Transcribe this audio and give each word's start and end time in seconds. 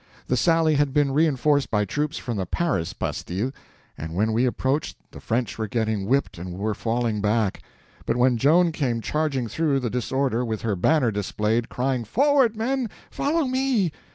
The 0.25 0.35
sally 0.35 0.73
had 0.73 0.95
been 0.95 1.11
reinforced 1.11 1.69
by 1.69 1.85
troops 1.85 2.17
from 2.17 2.35
the 2.37 2.47
"Paris" 2.47 2.91
bastille, 2.91 3.51
and 3.95 4.15
when 4.15 4.33
we 4.33 4.47
approached 4.47 4.97
the 5.11 5.19
French 5.21 5.59
were 5.59 5.67
getting 5.67 6.07
whipped 6.07 6.39
and 6.39 6.57
were 6.57 6.73
falling 6.73 7.21
back. 7.21 7.61
But 8.07 8.17
when 8.17 8.39
Joan 8.39 8.71
came 8.71 8.99
charging 9.01 9.47
through 9.47 9.79
the 9.79 9.91
disorder 9.91 10.43
with 10.43 10.63
her 10.63 10.75
banner 10.75 11.11
displayed, 11.11 11.69
crying 11.69 12.03
"Forward, 12.03 12.57
men—follow 12.57 13.45
me!" 13.45 13.91